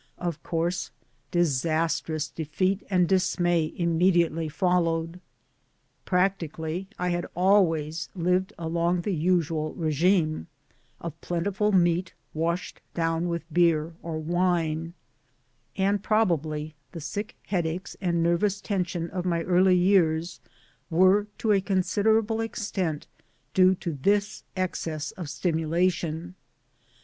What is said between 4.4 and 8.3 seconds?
followed I Practically I had always